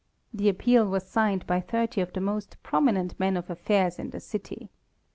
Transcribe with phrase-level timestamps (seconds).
[0.33, 4.19] The appeal was signed by thirty of the most prominent men of affairs in the
[4.19, 4.71] city.